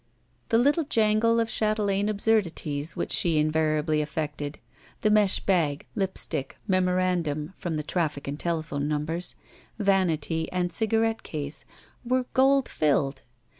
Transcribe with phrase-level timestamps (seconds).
[0.49, 4.57] The little jangle of chatelaine absui'dities which she invariably affected—
[5.03, 9.35] ^mesh bag, lip stick, memo randum (for the traffic in telephone numbers),
[9.77, 11.65] vanity, and cigarette case
[12.03, 13.19] were gold— ^filled.